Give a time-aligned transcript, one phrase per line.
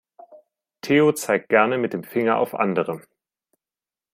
[0.81, 3.01] Theo zeigt gerne mit dem Finger auf andere.